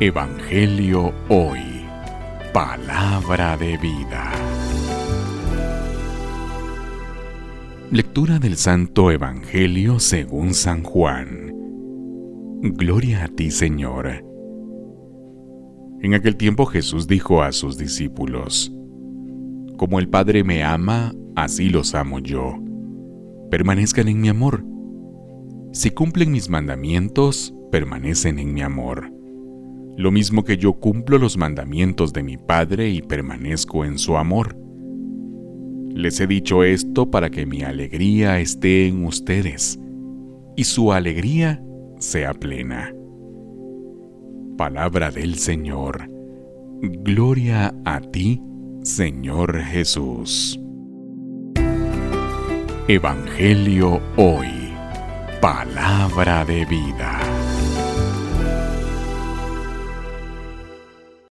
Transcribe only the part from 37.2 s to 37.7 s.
que mi